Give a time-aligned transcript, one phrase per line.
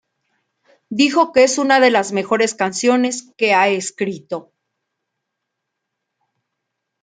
[0.89, 4.51] Dijo que es una de las mejores canciones que ha escrito.